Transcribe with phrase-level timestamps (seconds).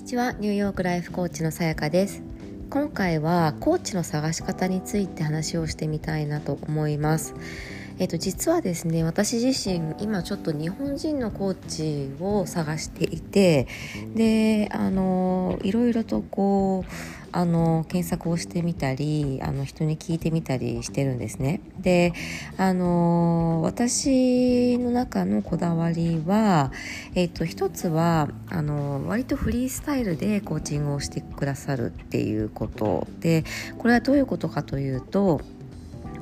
[0.00, 0.32] にちは。
[0.32, 2.22] ニューヨークライフコーチのさやかです。
[2.70, 7.34] 今回はコーチの探し方について話をしてみたいなと思います。
[7.98, 13.68] えっと、実はですね私自身今ちょっと日本人のコーチを探していて
[14.14, 21.60] であのいろいろとこうあの検索をしてみたりあの人に聞いてみたりしてるんですね。
[21.78, 22.12] で
[22.56, 26.72] あの私の中のこだわりは、
[27.14, 33.44] えっと、一つはあの割とフリースタイルでコーチングをしてくださるっていうことで
[33.78, 35.40] これはどういうことかというと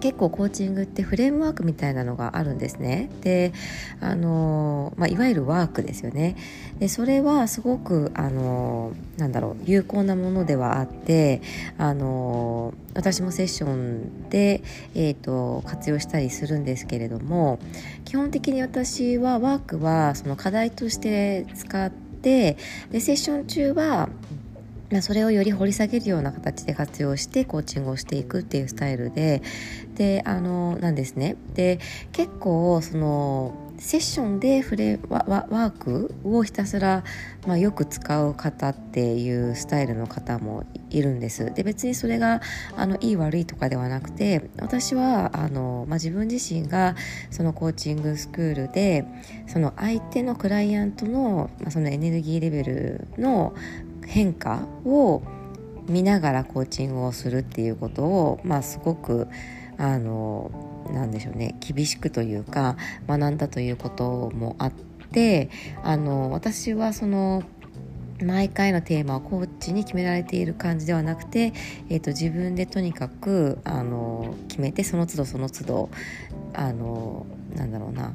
[0.00, 3.10] 結構コーチングってフレームワークみたいなのがあるんですね。
[3.20, 3.52] で
[4.00, 6.36] あの、まあ、いわゆるワークですよね。
[6.78, 11.42] でそれはすごくあのなんだろう有効なものではあって
[11.76, 14.62] あの私もセッションで、
[14.94, 17.58] えーと、活用したりするんですけれども
[18.04, 22.56] 基本的に私はワークはその課題として使って
[22.90, 24.08] でセッション中は
[25.02, 29.42] それをより掘り下げるような形で活用してコーチングをしていくっていうスタイルで
[29.94, 31.36] であのなんですね。
[31.54, 31.78] で
[32.12, 37.04] 結構そのセッションでフレワワークをひたすら、
[37.46, 41.54] まあ、よく使う方っていうスタイルの方もいるんです。
[41.54, 42.40] で別にそれが
[42.76, 46.96] あのいい悪いとかではなくて私はあの、まあ、自分自身が
[47.30, 49.04] そのコーチングスクールで
[49.46, 53.54] その相手のクライアントの,、まあそのエネルギーレベルの
[54.08, 55.22] 変化を
[55.86, 59.28] 見ながらコーチングをするっていうことを、まあ、すごく
[59.76, 60.50] あの
[60.90, 64.72] なんでしょうね厳しくというか学んだということもあっ
[65.12, 65.50] て
[65.82, 67.42] あの私はその
[68.22, 71.52] 毎回のテーマをコーチに決められている感じではなくて、
[71.88, 75.90] えーと、自分でとにかくあの決めてその都度その都度
[76.54, 78.14] あのなんだろうな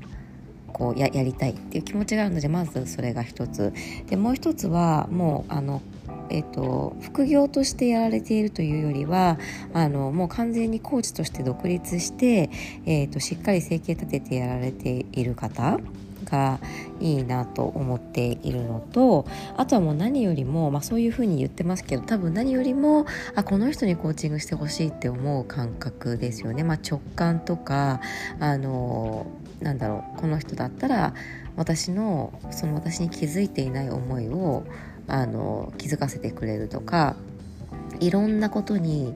[0.74, 3.72] こうややりたいっていう気持ちがあるのでまずそれが一つ。
[4.08, 5.82] でもう一つはもうあの
[6.30, 9.38] えーと、副業としてやられているというよりは
[9.74, 12.50] あのもう完全にコーチとして独立して、
[12.86, 15.80] えーと、しっかり生計立ててやられている方。
[16.34, 16.60] が
[17.00, 23.06] いいなと思っているのとあとはもう何よりも、まあ、そういうふうに言ってますけど多分何よりも
[23.36, 28.02] あこの人にコーチングしてほしいって思う感覚ですよね、まあ、直感とか
[28.40, 29.28] あの
[29.62, 31.14] なんだろうこの人だったら
[31.56, 34.64] 私のその私に気づいていない思いを
[35.08, 37.16] あの気づかせてくれるとか
[38.00, 39.14] いろんなことに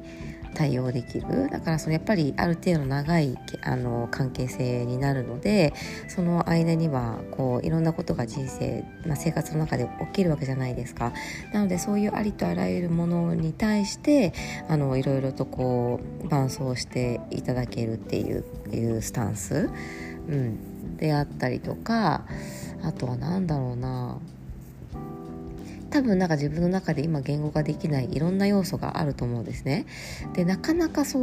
[0.57, 1.49] 対応できる。
[1.51, 5.73] だからそのやっぱりある程度長いあの関係性になるので
[6.07, 11.13] その間にはこういろんなことが人生、まあ、生活の中で起きるわけじゃないですか。
[11.53, 14.33] なのでそういうありとあらゆるものに対して
[14.67, 18.43] あのいろいろとこう伴走していただけるっていう
[18.73, 19.69] いうスタンス、
[20.27, 22.25] うん、であったりとか
[22.81, 24.19] あとは何だろうな。
[25.89, 29.85] 多分なんか自分の中で今言語ができないいろんな要素があると思うんですね。
[30.33, 31.19] でなかなかそ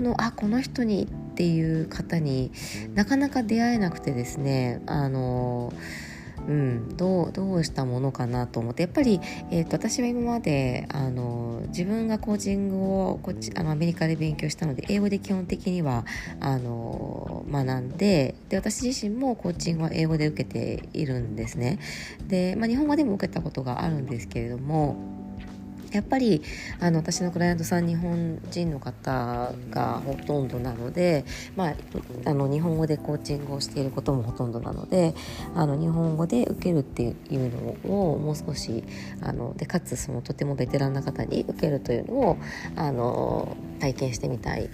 [0.00, 2.52] のあこの人にっていう方に
[2.94, 5.72] なかなか出会えなくてですねあの
[6.48, 9.20] うん、どうどうしたものかなと思ってやっぱり、
[9.50, 16.04] えーと、私は今まであの自分がコーチングをこっちあのアメリカで勉強したので英語で基本的には
[16.40, 21.78] あの学んでで私自身もコーチングは英語で受けているんですね。
[22.26, 25.21] で、まあ、日本語でも受けたことがあるんですけれども
[25.92, 26.42] やっぱり
[26.80, 31.74] あの私のクライアントさん日本人の方がほとんどなので、まあ、
[32.24, 35.14] あの日本語でコーチングをしていることもほとんどなので
[35.54, 37.50] あの日本語で受けるっていう
[37.84, 38.84] のをもう少し
[39.20, 42.38] あのでかつそのとてもベテランな方に受けるというのを
[42.76, 44.68] あの体験してみたいっ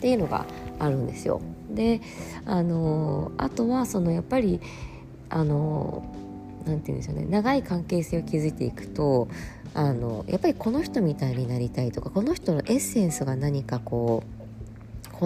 [0.00, 0.46] ていうのが
[0.78, 1.40] あるんですよ。
[1.70, 2.00] で
[2.46, 4.60] あのあとはそのやっぱり
[5.28, 6.02] あの
[6.66, 9.28] なんて言うんでしょうね長い関係性を築いていくと
[9.74, 14.40] あのやっぱりこの人みたいになりたいとかこの人のエッセンスが何かこう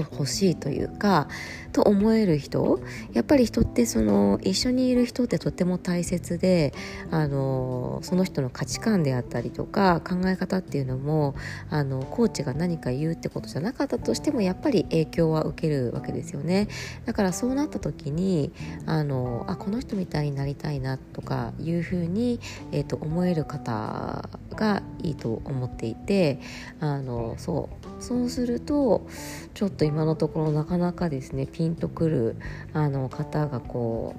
[0.00, 1.28] 欲しいというか
[1.72, 2.80] と思える人
[3.12, 6.72] やっぱり人ってその一緒にいる人ってとても大切で
[7.10, 11.34] あのその人の価値観であったりとか考え方っていうのも
[11.70, 16.68] あのコーチが何か言うってことじゃなかったとしてもやっぱり影響は受けるわけですよね。
[17.04, 18.52] だからそうなった時に
[18.86, 22.40] あのあこの人みたいになりたいなとかいうふうに、
[22.72, 26.40] えーと思える方がいいと思っていて
[26.80, 27.84] あのそう。
[28.00, 29.06] そうすると
[29.54, 32.36] ちょっと今のところなかなかですねピンとくる
[32.72, 34.14] あの方がこ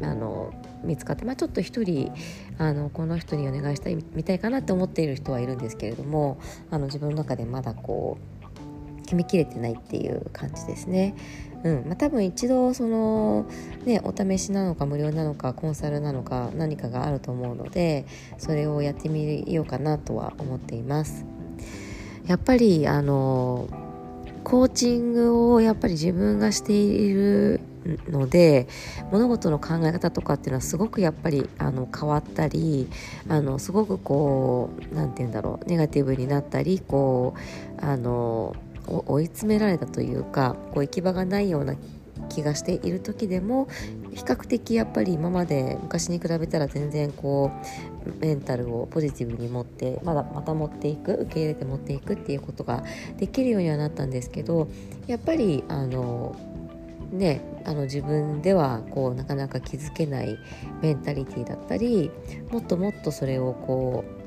[0.00, 0.52] うあの
[0.84, 2.12] 見つかって、まあ、ちょっと1人
[2.58, 6.38] あのこの人にお願いしたいみたいかなって思っている人はいるんですけれども
[6.70, 8.33] あの自分の中でまだこう
[9.04, 11.14] 決めきれてないっていう感じですね。
[11.62, 13.46] うんまあ、多分一度その、
[13.86, 18.04] ね、お試しなのか無料なのかコンサルなのか何かがあると思うので
[18.36, 21.24] それをやってみようかなとは思っています。
[22.26, 23.68] やっぱりあの
[24.44, 27.60] コーチングをやっぱり自分がしている
[28.08, 28.68] ので
[29.10, 32.88] 物事の考え方とかっていうのはすごくやっぱりあの変わったり
[33.28, 38.54] あのすごくこう何て言うんだろうネガティブになったりこうあの
[38.86, 41.74] 追い詰められたというかこう行き場がないような
[42.28, 43.68] 気がしている時でも
[44.14, 47.50] 比較的やっぱり今まで昔に比べたら全然こ
[48.06, 52.84] うメンタルをポジティブに持ってまだまた持っていく受け入れて持っていくっていうことが
[53.18, 54.68] できるようにはなったんですけど
[55.06, 56.36] やっぱりあの
[57.10, 60.38] ねあの自分ではこうなかなか気づけない
[60.82, 62.10] メンタリティーだったり
[62.50, 64.23] もっともっとそれをこう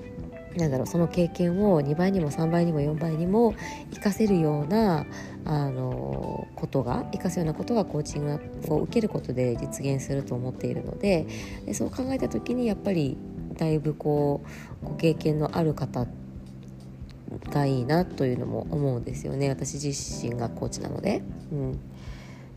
[0.58, 3.54] なんだろうその経験を2倍にも3倍にも4倍にも
[3.92, 5.06] 活かせるような
[5.46, 8.40] あのことが活かすようなことがコーチング
[8.70, 11.28] を受けることで実現すると思っているので
[11.66, 13.18] でそう考えた時にやっぱり
[13.58, 14.42] だいぶこ
[14.84, 16.08] うご経験のある方
[17.52, 19.90] がいいなというのも思うんですよね私自
[20.28, 21.22] 身がコーチなので。
[21.52, 21.80] うん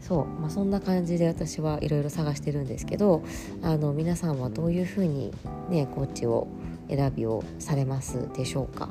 [0.01, 3.23] そう、まあ、そんな感じで私はいろいろ探してるんですけど
[3.63, 5.33] あの皆さんはどういうふうに
[5.69, 6.49] ねコーチを
[6.89, 8.89] 選びをされますでしょうか、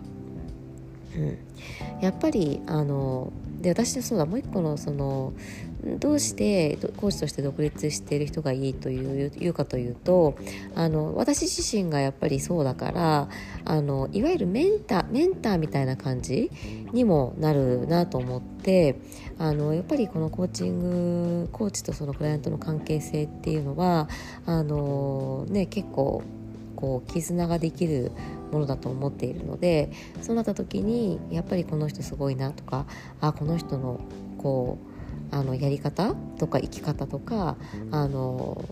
[1.15, 1.38] うん、
[2.01, 5.33] やっぱりあので私はそうだもう一個のその
[6.00, 10.38] どうして講師として独立している人がいいといういうかというと
[10.75, 13.29] あの私自身がやっぱりそうだから
[13.63, 16.51] あのいわゆるメンターメンターみたいな感じ
[16.91, 19.00] にもなるなと思って
[19.38, 24.09] あのやっぱりこのコーチングコーチとそのクライアントの関係性っていうのは
[24.45, 26.23] あの、ね、結構
[26.75, 28.11] こう絆ができる
[28.51, 29.92] ものだと思っているので
[30.22, 32.86] そうなった時にやっぱりこの人すごいなとか
[33.22, 34.00] あこの人の
[34.38, 34.78] こ
[35.31, 37.56] うあのやり方とか生き方とか
[37.92, 38.63] あの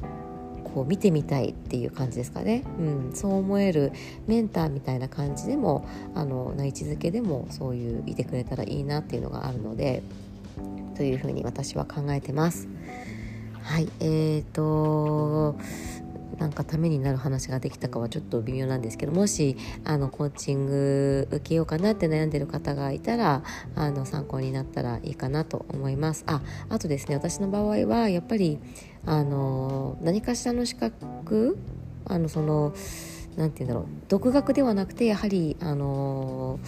[0.63, 3.91] こう見てみたいっていう感じですかね、うん、そう思える
[4.27, 10.03] メンターみたいな感じでもあの位置づけでもそういういてくれたらいいなっていうのがあるので
[10.95, 12.67] というふうに私は考えてます。
[13.61, 13.89] はい。
[13.99, 15.55] えーと
[16.37, 23.43] なんかためになる話ができたかはちょっと微妙なんですけどもしあのコーチング受けようかなって悩んでる方がいたら
[23.75, 26.23] あの参考になったらいいかなと思います。
[26.27, 28.59] ああとですね私の場合はやっぱり
[29.05, 31.57] あの何かしらの資格
[32.05, 32.73] あのその
[33.37, 36.59] 何て言うんだろう独学ではなくてやはりあの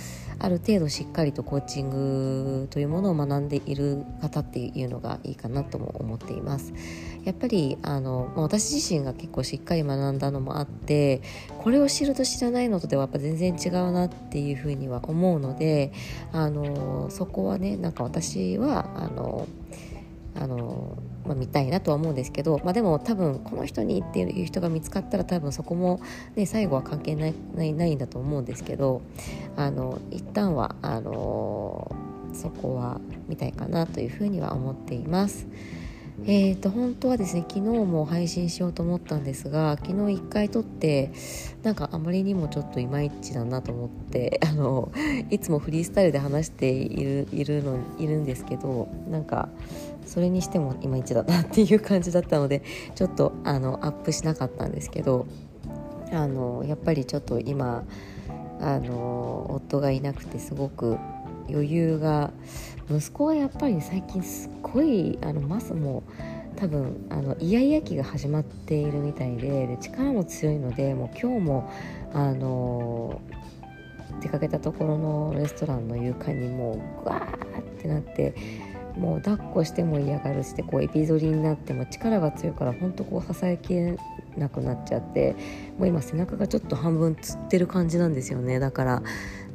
[0.41, 6.73] ある程度しっかりとコーチングというものを学んでいる方っていうのがいいかなとも思っています。
[7.25, 11.21] やっぱりあの、私自身が結構しっかり学んだのもあって
[11.57, 15.91] これを知ると知らないのとではやっぱ全然違うなっていうふうには思うので
[16.31, 19.47] あのそこはねなんか私はあの
[20.39, 25.99] あの、まあ、見たいなとは思うんですけど、まあ、でも多分この人にっていう人が見つかったら多分そこも、
[26.35, 29.01] ね、最後は関係ないないないんだと思うんですけど
[29.57, 31.91] あの一旦はあの
[32.33, 35.47] そこは見たいかなというふうには思っています。
[36.25, 41.11] えーと、本当はですね昨日も配信しようと思ったんですが昨日1回撮って
[41.63, 44.91] なんかあまりにもちょっといまいちだなと思って あの
[45.29, 49.49] いつもフリースタイルで話しているいるのいるんですけどなんか
[50.05, 52.63] それにしてもいまいちだなっていう感じだったので
[52.95, 55.25] ちょっとあのアップしなかったんですけど
[56.11, 57.83] あのやっぱりちょっと今
[58.61, 60.97] あの夫がいなくてすごく
[61.51, 62.31] 余裕が。
[62.91, 66.01] 息子はやっぱり最近すっごいあのマスも
[66.55, 71.71] 多分あのイヤイヤ期が始まっているみたいでで力も強いのでもう今日も
[72.13, 73.21] あの
[74.21, 78.35] 出かけたところのレストランの床にもうグワーってなって
[78.97, 83.97] もう抱っこしても嫌がるしてこうエビ反りになっても力が強いから本当こう支えきれ
[84.35, 85.35] なくなっちゃって
[85.77, 88.59] もう今背中がちょっと半分つってる感じなんですよね。
[88.59, 89.03] だから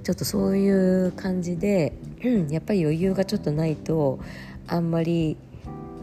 [0.04, 4.20] ちょっとそういう感じで、うん、やっぱり余裕がちょっとないと
[4.68, 5.36] あんまり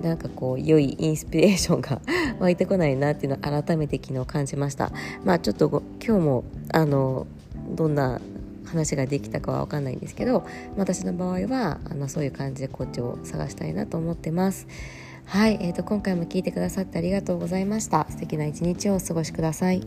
[0.02, 2.02] なんかこう良いインスピレーションが
[2.40, 4.92] 湧いてこないなっていうのを改めて昨日感じました。
[5.24, 6.44] まあちょっと今日も
[6.74, 7.28] あの
[7.76, 8.20] どんな
[8.66, 10.46] 話ができたかは分かんないんですけど
[10.78, 14.68] 私の場合はあのそういう感じでコーチを探したいなと思ってます。
[15.26, 18.08] はい、えーと、今回も聞いてくださってありがとうございました。
[18.10, 19.82] 素敵な一日をお過ごしください。